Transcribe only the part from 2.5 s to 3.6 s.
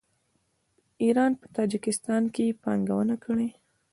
پانګونه کړې.